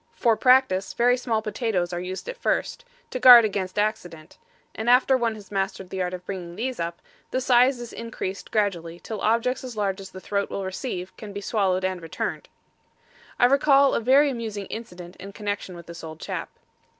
For 0.15 0.35
practice 0.35 0.95
very 0.95 1.15
small 1.15 1.43
potatoes 1.43 1.93
are 1.93 1.99
used 1.99 2.27
at 2.27 2.35
first, 2.35 2.83
to 3.11 3.19
guard 3.19 3.45
against 3.45 3.77
accident; 3.77 4.39
and 4.73 4.89
after 4.89 5.15
one 5.15 5.35
has 5.35 5.51
mastered 5.51 5.91
the 5.91 6.01
art 6.01 6.15
of 6.15 6.25
bringing 6.25 6.55
these 6.55 6.79
up, 6.79 7.03
the 7.29 7.39
size 7.39 7.79
is 7.79 7.93
increased 7.93 8.49
gradually 8.49 8.99
till 8.99 9.21
objects 9.21 9.63
as 9.63 9.77
large 9.77 10.01
as 10.01 10.09
the 10.09 10.19
throat 10.19 10.49
will 10.49 10.65
receive 10.65 11.15
can 11.17 11.33
be 11.33 11.39
swallowed 11.41 11.85
and 11.85 12.01
returned. 12.01 12.49
I 13.37 13.45
recall 13.45 13.93
a 13.93 13.99
very 13.99 14.31
amusing 14.31 14.65
incident 14.71 15.17
in 15.17 15.33
connection 15.33 15.75
with 15.75 15.85
this 15.85 16.03
old 16.03 16.19
chap. 16.19 16.49